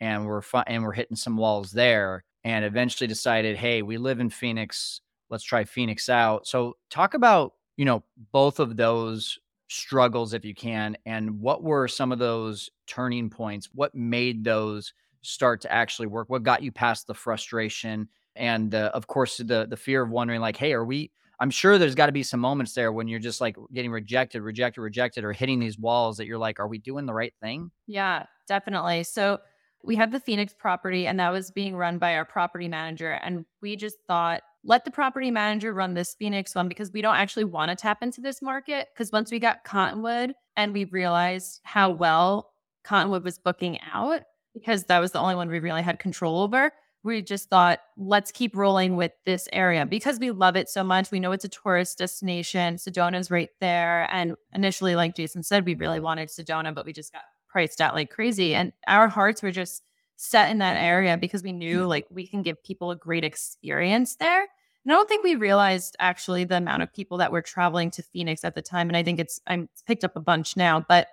[0.00, 4.20] and we're fi- and we're hitting some walls there, and eventually decided, hey, we live
[4.20, 6.46] in Phoenix, let's try Phoenix out.
[6.46, 9.38] So talk about you know both of those
[9.68, 13.68] struggles if you can and what were some of those turning points?
[13.74, 16.28] What made those start to actually work?
[16.30, 20.40] What got you past the frustration and uh, of course the the fear of wondering
[20.40, 23.18] like hey are we i'm sure there's got to be some moments there when you're
[23.18, 26.78] just like getting rejected rejected rejected or hitting these walls that you're like are we
[26.78, 27.70] doing the right thing?
[27.86, 29.04] Yeah definitely.
[29.04, 29.38] So
[29.84, 33.44] we had the phoenix property and that was being run by our property manager and
[33.60, 37.44] we just thought let the property manager run this Phoenix one because we don't actually
[37.44, 38.88] want to tap into this market.
[38.92, 42.52] Because once we got Cottonwood and we realized how well
[42.84, 44.22] Cottonwood was booking out,
[44.54, 46.72] because that was the only one we really had control over,
[47.04, 51.10] we just thought, let's keep rolling with this area because we love it so much.
[51.10, 52.74] We know it's a tourist destination.
[52.74, 54.08] Sedona's right there.
[54.12, 57.94] And initially, like Jason said, we really wanted Sedona, but we just got priced out
[57.94, 58.54] like crazy.
[58.54, 59.82] And our hearts were just
[60.20, 64.16] set in that area because we knew like we can give people a great experience
[64.16, 64.40] there.
[64.40, 68.02] And I don't think we realized actually the amount of people that were traveling to
[68.02, 68.88] Phoenix at the time.
[68.88, 71.06] And I think it's I'm picked up a bunch now, but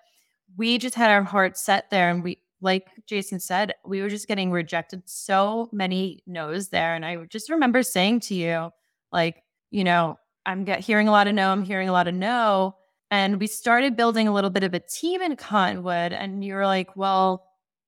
[0.58, 4.28] we just had our hearts set there and we like Jason said, we were just
[4.28, 6.96] getting rejected so many no's there.
[6.96, 8.72] And I just remember saying to you,
[9.12, 12.16] like, you know, I'm get hearing a lot of no, I'm hearing a lot of
[12.16, 12.76] no.
[13.12, 16.12] And we started building a little bit of a team in Cottonwood.
[16.12, 17.45] And you were like, well,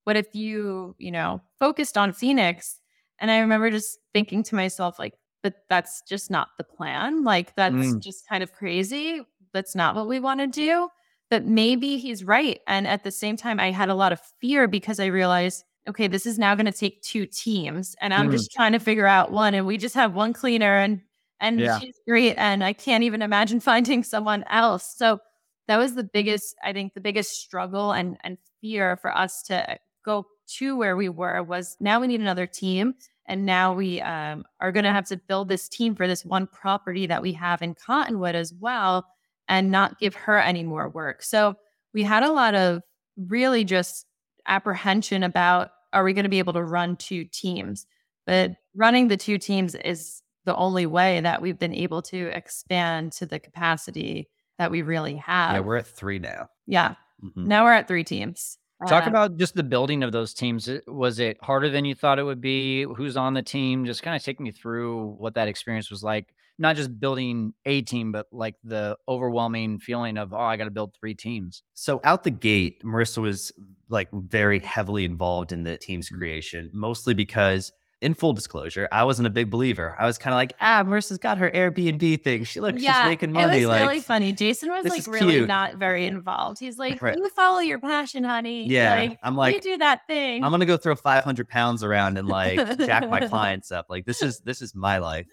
[0.08, 2.80] what if you, you know, focused on Phoenix?
[3.20, 7.26] And I remember just thinking to myself, like, but that's just not the plan.
[7.26, 8.00] Like, that's mm.
[8.00, 9.22] just kind of crazy.
[9.52, 10.88] that's not what we want to do.
[11.30, 12.62] But maybe he's right.
[12.67, 16.08] And at the same time, I had a lot of fear because I realized, okay,
[16.08, 18.32] this is now going to take two teams, and I'm mm.
[18.32, 21.02] just trying to figure out one, and we just have one cleaner, and
[21.41, 21.80] and yeah.
[21.80, 24.96] she's great, and I can't even imagine finding someone else.
[24.96, 25.20] So
[25.67, 29.78] that was the biggest, I think, the biggest struggle and and fear for us to
[30.08, 32.96] go to where we were was now we need another team
[33.28, 36.48] and now we um, are going to have to build this team for this one
[36.48, 39.06] property that we have in cottonwood as well
[39.50, 41.22] and not give her any more work.
[41.22, 41.56] So
[41.93, 42.82] we had a lot of
[43.17, 44.06] really just
[44.48, 47.86] apprehension about are we going to be able to run two teams?
[48.26, 53.12] But running the two teams is the only way that we've been able to expand
[53.13, 55.54] to the capacity that we really have.
[55.56, 56.48] yeah we're at three now.
[56.65, 56.96] Yeah.
[57.24, 57.48] Mm-hmm.
[57.48, 60.70] now we're at three teams Talk uh, about just the building of those teams.
[60.88, 62.84] Was it harder than you thought it would be?
[62.84, 63.86] Who's on the team?
[63.86, 66.34] Just kind of take me through what that experience was like.
[66.60, 70.72] Not just building a team, but like the overwhelming feeling of, oh, I got to
[70.72, 71.63] build three teams.
[71.74, 73.52] So out the gate, Marissa was
[73.90, 79.28] like very heavily involved in the team's creation, mostly because in full disclosure, I wasn't
[79.28, 79.96] a big believer.
[79.98, 82.44] I was kind of like, ah, Marissa's got her Airbnb thing.
[82.44, 83.58] She looks, yeah, she's making money.
[83.58, 84.34] It was like, really funny.
[84.34, 85.48] Jason was like really cute.
[85.48, 86.60] not very involved.
[86.60, 87.18] He's like, right.
[87.18, 88.68] you follow your passion, honey.
[88.68, 88.96] Yeah.
[88.96, 90.44] Like, I'm like, you do that thing.
[90.44, 93.88] I'm gonna go throw 500 pounds around and like jack my clients up.
[93.90, 95.26] Like this is this is my life.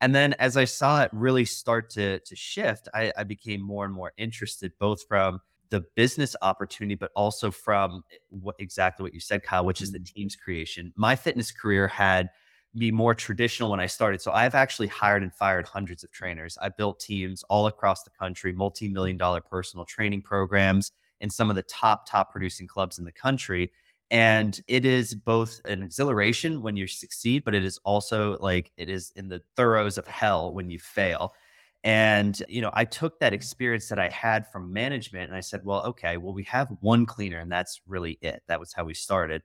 [0.00, 3.84] And then as I saw it really start to to shift, I, I became more
[3.84, 9.14] and more interested, both from the business opportunity, but also from eh, what exactly what
[9.14, 10.18] you said, Kyle, which is the mm-hmm.
[10.18, 10.92] team's creation.
[10.96, 12.30] My fitness career had
[12.76, 14.20] be more traditional when I started.
[14.20, 16.58] So I've actually hired and fired hundreds of trainers.
[16.60, 21.56] I built teams all across the country, multi-million dollar personal training programs in some of
[21.56, 23.72] the top, top producing clubs in the country.
[24.10, 28.88] And it is both an exhilaration when you succeed, but it is also like it
[28.88, 31.34] is in the thoroes of hell when you fail.
[31.84, 35.64] And, you know, I took that experience that I had from management and I said,
[35.64, 38.42] well, okay, well, we have one cleaner and that's really it.
[38.48, 39.42] That was how we started.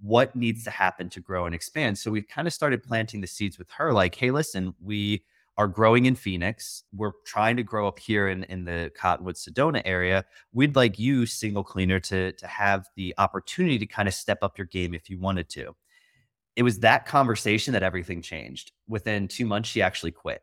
[0.00, 1.96] What needs to happen to grow and expand?
[1.96, 5.22] So we kind of started planting the seeds with her like, hey, listen, we
[5.58, 6.82] are growing in Phoenix.
[6.94, 10.24] We're trying to grow up here in, in the Cottonwood Sedona area.
[10.52, 14.58] We'd like you, single cleaner, to, to have the opportunity to kind of step up
[14.58, 15.74] your game if you wanted to.
[16.56, 18.72] It was that conversation that everything changed.
[18.88, 20.42] Within two months, she actually quit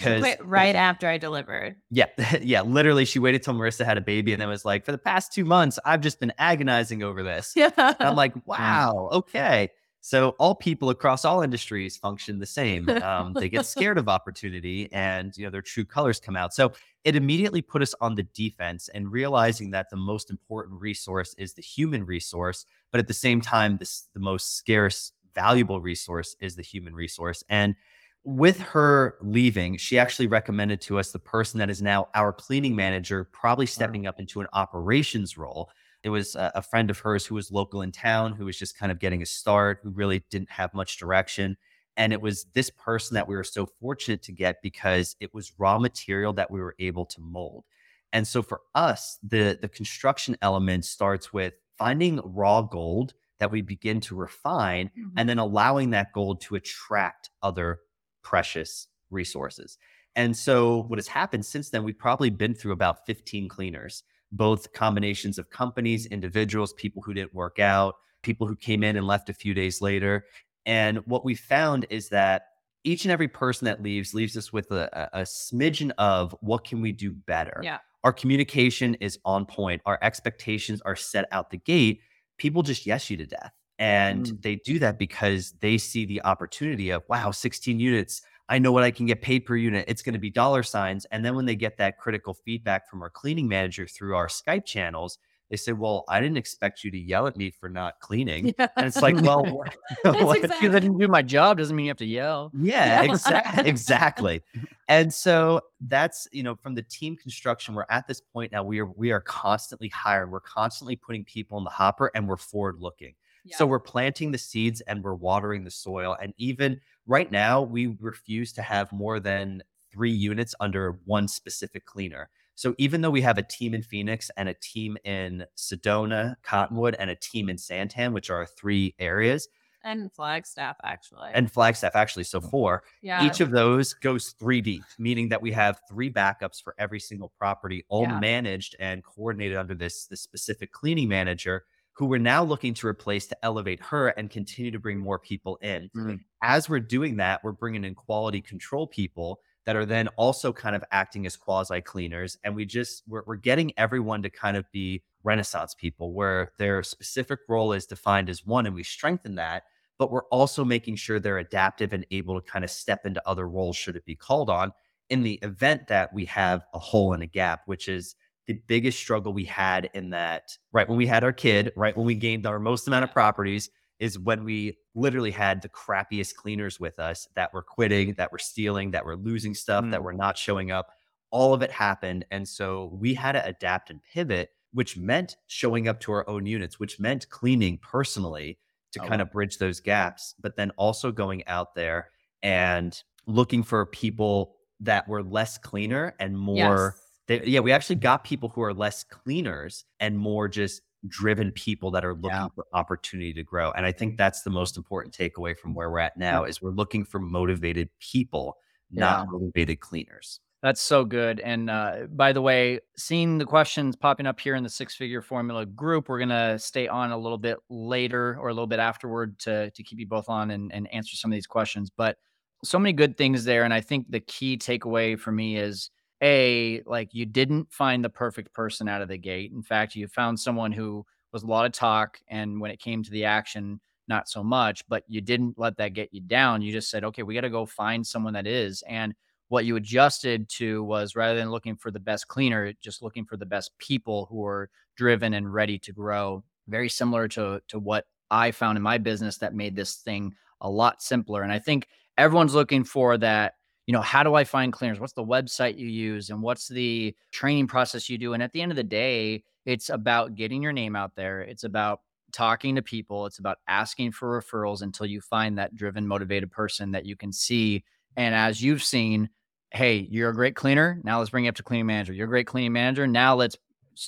[0.00, 1.76] because right after I delivered.
[1.90, 2.06] Yeah,
[2.42, 2.62] yeah.
[2.62, 5.32] Literally, she waited till Marissa had a baby, and then was like, "For the past
[5.32, 10.30] two months, I've just been agonizing over this." Yeah, and I'm like, "Wow, okay." So
[10.38, 12.88] all people across all industries function the same.
[12.88, 16.54] Um, they get scared of opportunity, and you know their true colors come out.
[16.54, 16.72] So
[17.04, 21.52] it immediately put us on the defense, and realizing that the most important resource is
[21.52, 26.56] the human resource, but at the same time, this the most scarce, valuable resource is
[26.56, 27.74] the human resource, and
[28.24, 32.76] with her leaving, she actually recommended to us the person that is now our cleaning
[32.76, 35.70] manager, probably stepping up into an operations role.
[36.02, 38.78] It was a, a friend of hers who was local in town, who was just
[38.78, 41.56] kind of getting a start, who really didn't have much direction.
[41.96, 45.52] And it was this person that we were so fortunate to get because it was
[45.58, 47.64] raw material that we were able to mold.
[48.12, 53.62] And so for us, the, the construction element starts with finding raw gold that we
[53.62, 55.08] begin to refine mm-hmm.
[55.16, 57.80] and then allowing that gold to attract other
[58.22, 59.78] precious resources.
[60.16, 64.02] And so, what has happened since then, we've probably been through about 15 cleaners,
[64.32, 69.06] both combinations of companies, individuals, people who didn't work out, people who came in and
[69.06, 70.26] left a few days later.
[70.66, 72.42] And what we found is that
[72.84, 76.80] each and every person that leaves leaves us with a, a smidgen of what can
[76.80, 77.60] we do better.
[77.62, 77.78] Yeah.
[78.04, 79.82] Our communication is on point.
[79.84, 82.00] Our expectations are set out the gate.
[82.38, 83.52] People just yes you to death.
[83.80, 84.42] And mm.
[84.42, 88.20] they do that because they see the opportunity of, wow, 16 units.
[88.50, 89.86] I know what I can get paid per unit.
[89.88, 91.06] It's going to be dollar signs.
[91.06, 94.66] And then when they get that critical feedback from our cleaning manager through our Skype
[94.66, 98.54] channels, they say, Well, I didn't expect you to yell at me for not cleaning.
[98.58, 98.68] Yeah.
[98.76, 99.76] And it's like, Well, what,
[100.22, 100.68] what, exactly.
[100.68, 102.52] I didn't do my job doesn't mean you have to yell.
[102.54, 104.42] Yeah, exa- exactly.
[104.88, 108.62] And so that's, you know, from the team construction, we're at this point now.
[108.62, 112.36] We are we are constantly hiring, we're constantly putting people in the hopper and we're
[112.36, 113.14] forward looking.
[113.48, 116.16] So we're planting the seeds and we're watering the soil.
[116.20, 121.84] And even right now, we refuse to have more than three units under one specific
[121.86, 122.28] cleaner.
[122.54, 126.94] So even though we have a team in Phoenix and a team in Sedona, Cottonwood,
[126.98, 129.48] and a team in Santan, which are three areas,
[129.82, 132.50] and Flagstaff actually, and Flagstaff actually, so mm.
[132.50, 132.82] four.
[133.00, 133.24] Yeah.
[133.24, 137.32] Each of those goes three deep, meaning that we have three backups for every single
[137.38, 138.20] property, all yeah.
[138.20, 141.64] managed and coordinated under this this specific cleaning manager
[142.00, 145.56] who we're now looking to replace to elevate her and continue to bring more people
[145.56, 145.90] in.
[145.94, 146.14] Mm-hmm.
[146.42, 150.74] As we're doing that, we're bringing in quality control people that are then also kind
[150.74, 152.38] of acting as quasi cleaners.
[152.42, 156.82] And we just, we're, we're getting everyone to kind of be Renaissance people where their
[156.82, 159.64] specific role is defined as one, and we strengthen that.
[159.98, 163.46] But we're also making sure they're adaptive and able to kind of step into other
[163.46, 164.72] roles should it be called on
[165.10, 168.14] in the event that we have a hole and a gap, which is
[168.50, 172.04] the biggest struggle we had in that right when we had our kid, right when
[172.04, 176.80] we gained our most amount of properties, is when we literally had the crappiest cleaners
[176.80, 179.92] with us that were quitting, that were stealing, that were losing stuff, mm.
[179.92, 180.88] that were not showing up.
[181.30, 182.24] All of it happened.
[182.32, 186.44] And so we had to adapt and pivot, which meant showing up to our own
[186.44, 188.58] units, which meant cleaning personally
[188.94, 192.10] to oh, kind of bridge those gaps, but then also going out there
[192.42, 196.96] and looking for people that were less cleaner and more.
[196.96, 197.06] Yes.
[197.30, 201.92] They, yeah, we actually got people who are less cleaners and more just driven people
[201.92, 202.48] that are looking yeah.
[202.56, 203.70] for opportunity to grow.
[203.70, 206.72] And I think that's the most important takeaway from where we're at now is we're
[206.72, 208.56] looking for motivated people,
[208.90, 209.30] not yeah.
[209.30, 210.40] motivated cleaners.
[210.60, 211.38] That's so good.
[211.38, 215.22] And uh, by the way, seeing the questions popping up here in the six figure
[215.22, 218.80] formula group, we're going to stay on a little bit later or a little bit
[218.80, 221.90] afterward to, to keep you both on and, and answer some of these questions.
[221.96, 222.16] But
[222.64, 223.62] so many good things there.
[223.62, 225.90] And I think the key takeaway for me is
[226.22, 229.52] a like you didn't find the perfect person out of the gate.
[229.52, 233.02] In fact, you found someone who was a lot of talk, and when it came
[233.02, 234.86] to the action, not so much.
[234.88, 236.62] But you didn't let that get you down.
[236.62, 238.82] You just said, okay, we got to go find someone that is.
[238.86, 239.14] And
[239.48, 243.36] what you adjusted to was rather than looking for the best cleaner, just looking for
[243.36, 246.44] the best people who are driven and ready to grow.
[246.68, 250.70] Very similar to to what I found in my business that made this thing a
[250.70, 251.42] lot simpler.
[251.42, 253.54] And I think everyone's looking for that
[253.90, 255.00] you know, how do I find cleaners?
[255.00, 258.34] What's the website you use and what's the training process you do?
[258.34, 261.40] And at the end of the day, it's about getting your name out there.
[261.40, 263.26] It's about talking to people.
[263.26, 267.32] It's about asking for referrals until you find that driven, motivated person that you can
[267.32, 267.82] see.
[268.16, 269.28] And as you've seen,
[269.72, 271.00] hey, you're a great cleaner.
[271.02, 272.12] Now let's bring you up to cleaning manager.
[272.12, 273.08] You're a great cleaning manager.
[273.08, 273.56] Now let's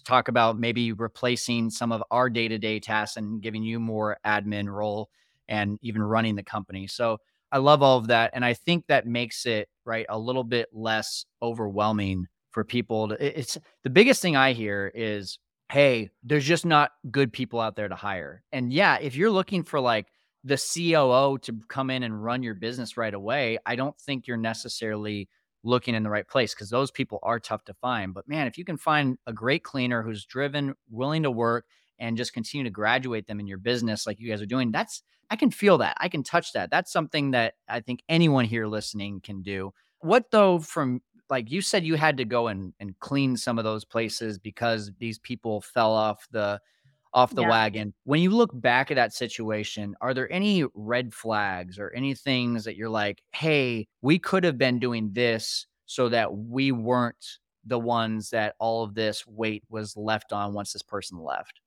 [0.04, 4.16] talk about maybe replacing some of our day to day tasks and giving you more
[4.24, 5.10] admin role
[5.48, 6.86] and even running the company.
[6.86, 7.18] So
[7.52, 8.30] I love all of that.
[8.32, 13.38] And I think that makes it right a little bit less overwhelming for people to
[13.38, 15.38] it's the biggest thing I hear is,
[15.70, 18.42] hey, there's just not good people out there to hire.
[18.52, 20.08] And yeah, if you're looking for like
[20.44, 24.36] the COO to come in and run your business right away, I don't think you're
[24.36, 25.28] necessarily
[25.64, 28.12] looking in the right place because those people are tough to find.
[28.12, 31.66] But man, if you can find a great cleaner who's driven, willing to work,
[32.02, 35.02] and just continue to graduate them in your business like you guys are doing, that's
[35.30, 35.96] I can feel that.
[35.98, 36.70] I can touch that.
[36.70, 39.72] That's something that I think anyone here listening can do.
[40.00, 43.64] What though from like you said you had to go and, and clean some of
[43.64, 46.60] those places because these people fell off the
[47.14, 47.48] off the yeah.
[47.48, 47.94] wagon.
[48.04, 52.64] When you look back at that situation, are there any red flags or any things
[52.64, 57.78] that you're like, hey, we could have been doing this so that we weren't the
[57.78, 61.61] ones that all of this weight was left on once this person left?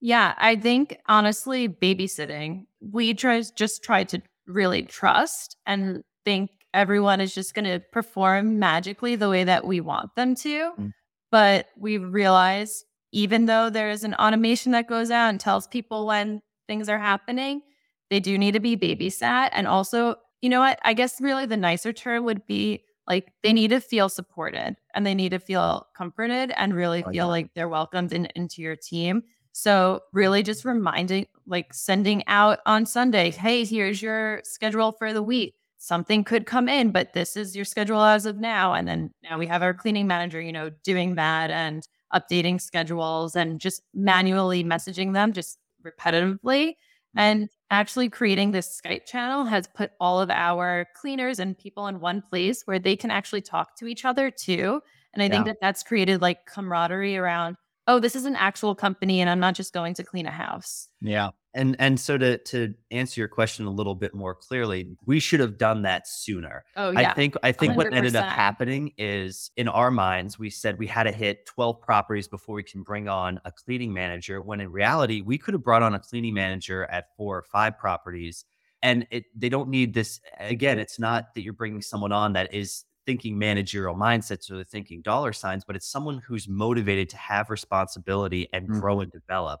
[0.00, 7.20] Yeah, I think honestly, babysitting, we try, just try to really trust and think everyone
[7.20, 10.72] is just going to perform magically the way that we want them to.
[10.78, 10.92] Mm.
[11.30, 16.06] But we realize even though there is an automation that goes out and tells people
[16.06, 17.62] when things are happening,
[18.10, 19.50] they do need to be babysat.
[19.52, 20.78] And also, you know what?
[20.82, 25.06] I guess really the nicer term would be like they need to feel supported and
[25.06, 27.24] they need to feel comforted and really oh, feel yeah.
[27.24, 29.22] like they're welcomed in, into your team.
[29.58, 35.20] So, really just reminding, like sending out on Sunday, hey, here's your schedule for the
[35.20, 35.56] week.
[35.78, 38.72] Something could come in, but this is your schedule as of now.
[38.74, 43.34] And then now we have our cleaning manager, you know, doing that and updating schedules
[43.34, 46.38] and just manually messaging them just repetitively.
[46.68, 47.18] Mm-hmm.
[47.18, 51.98] And actually creating this Skype channel has put all of our cleaners and people in
[51.98, 54.80] one place where they can actually talk to each other too.
[55.14, 55.32] And I yeah.
[55.32, 57.56] think that that's created like camaraderie around
[57.88, 60.88] oh, this is an actual company and I'm not just going to clean a house.
[61.00, 61.30] Yeah.
[61.54, 65.40] And and so to to answer your question a little bit more clearly, we should
[65.40, 66.64] have done that sooner.
[66.76, 67.10] Oh yeah.
[67.10, 67.76] I think I think 100%.
[67.76, 71.80] what ended up happening is in our minds we said we had to hit 12
[71.80, 75.64] properties before we can bring on a cleaning manager when in reality we could have
[75.64, 78.44] brought on a cleaning manager at four or five properties
[78.82, 82.52] and it they don't need this again it's not that you're bringing someone on that
[82.54, 87.16] is thinking managerial mindsets or the thinking dollar signs, but it's someone who's motivated to
[87.16, 88.78] have responsibility and mm.
[88.78, 89.60] grow and develop.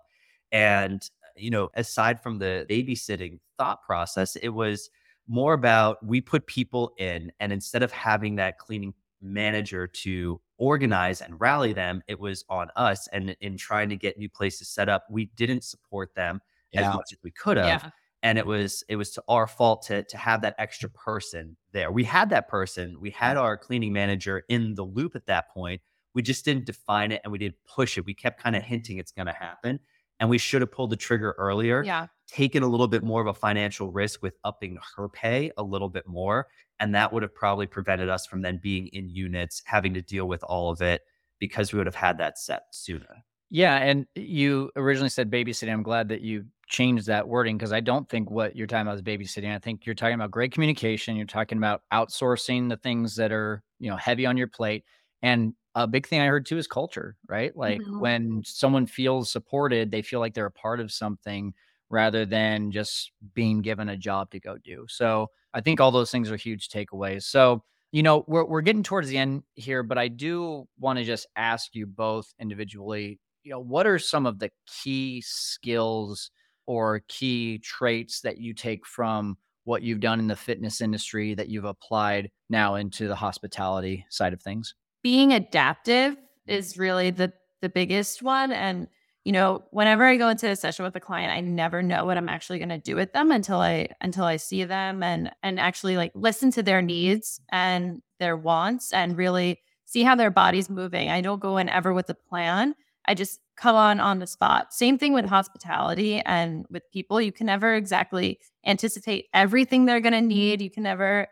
[0.52, 1.00] And,
[1.34, 4.90] you know, aside from the babysitting thought process, it was
[5.28, 8.92] more about we put people in, and instead of having that cleaning
[9.22, 13.08] manager to organize and rally them, it was on us.
[13.14, 16.42] And in trying to get new places set up, we didn't support them
[16.72, 16.90] yeah.
[16.90, 17.66] as much as we could have.
[17.82, 17.90] Yeah.
[18.22, 21.92] And it was it was to our fault to to have that extra person there.
[21.92, 25.80] We had that person, we had our cleaning manager in the loop at that point.
[26.14, 28.04] We just didn't define it and we didn't push it.
[28.04, 29.78] We kept kind of hinting it's going to happen,
[30.20, 31.82] and we should have pulled the trigger earlier.
[31.84, 32.06] Yeah.
[32.26, 35.88] Taken a little bit more of a financial risk with upping her pay a little
[35.88, 36.48] bit more.
[36.80, 40.28] And that would have probably prevented us from then being in units, having to deal
[40.28, 41.02] with all of it
[41.38, 43.24] because we would have had that set sooner.
[43.50, 43.76] Yeah.
[43.76, 45.72] And you originally said babysitting.
[45.72, 48.96] I'm glad that you changed that wording because I don't think what you're talking about
[48.96, 49.54] is babysitting.
[49.54, 51.16] I think you're talking about great communication.
[51.16, 54.84] You're talking about outsourcing the things that are, you know, heavy on your plate.
[55.22, 57.56] And a big thing I heard too is culture, right?
[57.56, 58.00] Like mm-hmm.
[58.00, 61.54] when someone feels supported, they feel like they're a part of something
[61.88, 64.84] rather than just being given a job to go do.
[64.88, 67.22] So I think all those things are huge takeaways.
[67.22, 71.04] So, you know, we're, we're getting towards the end here, but I do want to
[71.04, 73.18] just ask you both individually,
[73.48, 76.30] you know, what are some of the key skills
[76.66, 81.48] or key traits that you take from what you've done in the fitness industry that
[81.48, 84.74] you've applied now into the hospitality side of things?
[85.02, 86.50] Being adaptive mm-hmm.
[86.50, 87.32] is really the
[87.62, 88.86] the biggest one and
[89.24, 92.16] you know, whenever I go into a session with a client, I never know what
[92.16, 95.58] I'm actually going to do with them until I until I see them and and
[95.58, 100.68] actually like listen to their needs and their wants and really see how their body's
[100.68, 101.08] moving.
[101.08, 102.74] I don't go in ever with a plan.
[103.08, 104.72] I just come on on the spot.
[104.72, 107.20] Same thing with hospitality and with people.
[107.20, 110.28] You can never exactly anticipate everything they're going to mm-hmm.
[110.28, 110.62] need.
[110.62, 111.26] You can never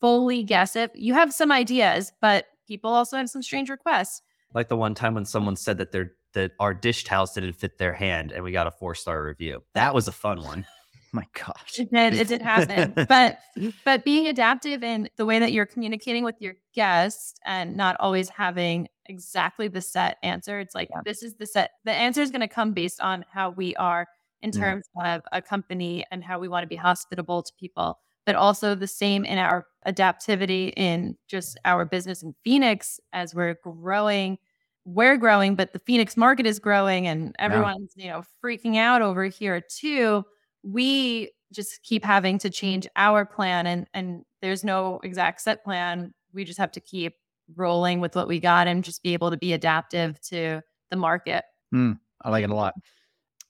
[0.00, 0.92] fully guess it.
[0.94, 4.20] You have some ideas, but people also have some strange requests.
[4.54, 7.78] Like the one time when someone said that their that our dish towels didn't fit
[7.78, 9.62] their hand and we got a four star review.
[9.74, 10.66] That was a fun one.
[11.12, 11.78] My gosh.
[11.78, 12.14] It did.
[12.14, 12.92] It did happen.
[13.08, 13.38] but
[13.84, 18.30] but being adaptive in the way that you're communicating with your guests and not always
[18.30, 20.60] having exactly the set answer.
[20.60, 21.00] It's like yeah.
[21.04, 21.72] this is the set.
[21.84, 24.06] The answer is going to come based on how we are
[24.40, 25.16] in terms yeah.
[25.16, 27.98] of a company and how we want to be hospitable to people.
[28.26, 33.56] But also the same in our adaptivity in just our business in Phoenix as we're
[33.62, 34.38] growing
[34.84, 38.04] we're growing, but the Phoenix market is growing and everyone's, yeah.
[38.04, 40.24] you know, freaking out over here too.
[40.62, 46.12] We just keep having to change our plan and and there's no exact set plan.
[46.32, 47.14] We just have to keep
[47.56, 51.44] rolling with what we got and just be able to be adaptive to the market.
[51.74, 52.74] Mm, I like it a lot.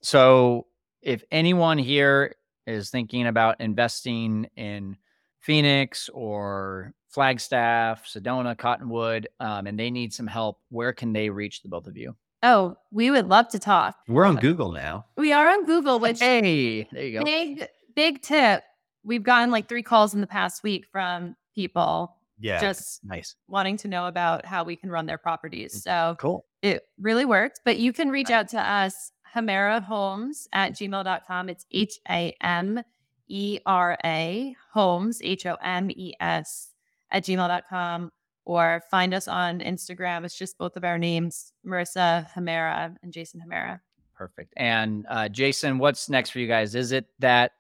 [0.03, 0.67] So
[1.03, 2.35] if anyone here
[2.67, 4.97] is thinking about investing in
[5.41, 11.63] Phoenix or Flagstaff, Sedona, Cottonwood, um, and they need some help, where can they reach
[11.63, 12.15] the both of you?
[12.43, 13.97] Oh, we would love to talk.
[14.09, 15.07] We're on Google now.
[15.17, 17.25] We are on Google, which hey, there you go.
[17.25, 18.65] Big big tip.
[19.05, 23.77] We've gotten like three calls in the past week from people yeah just nice wanting
[23.77, 25.75] to know about how we can run their properties.
[25.75, 26.45] Mm, so cool.
[26.61, 27.61] It really worked.
[27.65, 31.49] But you can reach out to us, Hamera Homes at gmail.com.
[31.49, 32.83] It's H A M
[33.29, 36.71] E R A Homes, H O M E S
[37.11, 38.11] at gmail.com
[38.45, 40.25] or find us on Instagram.
[40.25, 43.81] It's just both of our names, Marissa Hamera and Jason Hamera.
[44.15, 44.53] Perfect.
[44.57, 46.75] And uh, Jason, what's next for you guys?
[46.75, 47.53] Is it that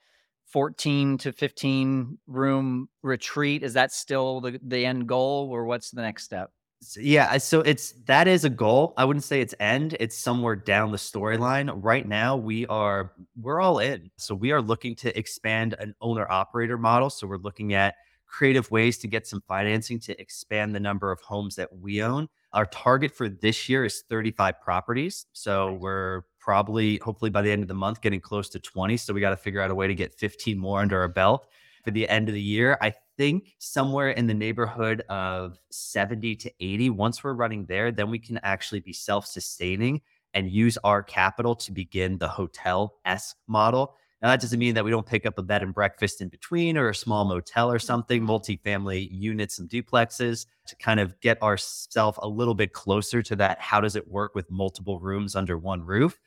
[0.52, 3.62] 14 to 15 room retreat?
[3.62, 6.50] Is that still the, the end goal or what's the next step?
[6.96, 8.94] yeah, so it's that is a goal.
[8.96, 9.96] I wouldn't say it's end.
[10.00, 11.70] It's somewhere down the storyline.
[11.76, 14.10] Right now, we are we're all in.
[14.16, 17.10] So we are looking to expand an owner operator model.
[17.10, 17.94] So we're looking at
[18.26, 22.28] creative ways to get some financing to expand the number of homes that we own.
[22.52, 25.26] Our target for this year is 35 properties.
[25.32, 28.96] So we're probably, hopefully, by the end of the month, getting close to 20.
[28.96, 31.46] So we got to figure out a way to get 15 more under our belt
[31.84, 32.76] for the end of the year.
[32.82, 36.90] I think somewhere in the neighborhood of 70 to 80.
[36.90, 40.00] Once we're running there, then we can actually be self sustaining
[40.34, 43.94] and use our capital to begin the hotel S model.
[44.20, 46.76] Now, that doesn't mean that we don't pick up a bed and breakfast in between
[46.76, 48.30] or a small motel or something, mm-hmm.
[48.30, 53.60] multifamily units and duplexes to kind of get ourselves a little bit closer to that.
[53.60, 56.18] How does it work with multiple rooms under one roof?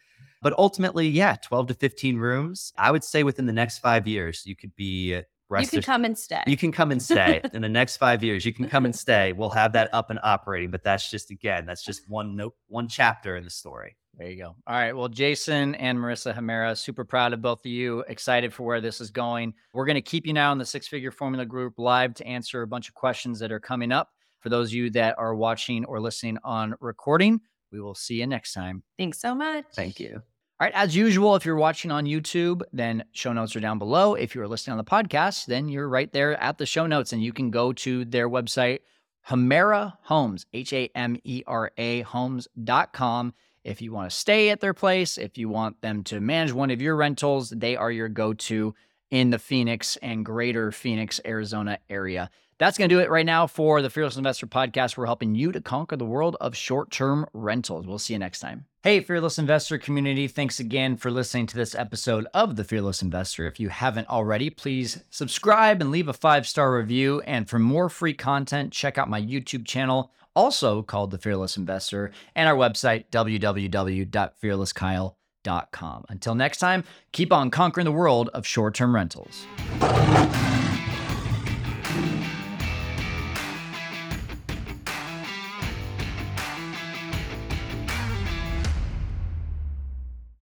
[0.45, 2.71] But ultimately, yeah, 12 to 15 rooms.
[2.77, 6.15] I would say within the next five years, you could be you can come and
[6.15, 6.43] stay.
[6.45, 8.45] You can come and stay in the next five years.
[8.45, 9.33] You can come and stay.
[9.33, 12.87] We'll have that up and operating, but that's just again, that's just one note, one
[12.87, 13.97] chapter in the story.
[14.19, 14.55] There you go.
[14.67, 14.95] All right.
[14.95, 18.01] Well, Jason and Marissa Hamera, super proud of both of you.
[18.07, 19.51] Excited for where this is going.
[19.73, 22.61] We're going to keep you now in the Six Figure Formula Group live to answer
[22.61, 24.09] a bunch of questions that are coming up.
[24.41, 27.41] For those of you that are watching or listening on recording,
[27.71, 28.83] we will see you next time.
[28.99, 29.65] Thanks so much.
[29.73, 30.21] Thank you.
[30.57, 30.73] All right.
[30.73, 34.13] As usual, if you're watching on YouTube, then show notes are down below.
[34.15, 37.21] If you're listening on the podcast, then you're right there at the show notes and
[37.21, 38.79] you can go to their website,
[39.27, 43.33] Hamera Homes, H A M E R A homes.com
[43.65, 46.69] if you want to stay at their place, if you want them to manage one
[46.69, 48.75] of your rentals, they are your go to
[49.09, 52.29] in the Phoenix and greater Phoenix, Arizona area.
[52.57, 54.95] That's going to do it right now for the Fearless Investor podcast.
[54.95, 57.85] We're helping you to conquer the world of short term rentals.
[57.85, 58.67] We'll see you next time.
[58.81, 60.29] Hey, Fearless Investor community.
[60.29, 63.45] Thanks again for listening to this episode of The Fearless Investor.
[63.45, 67.19] If you haven't already, please subscribe and leave a five star review.
[67.21, 72.11] And for more free content, check out my YouTube channel, also called The Fearless Investor,
[72.35, 76.05] and our website, www.fearlesskyle.com.
[76.07, 79.45] Until next time, keep on conquering the world of short term rentals.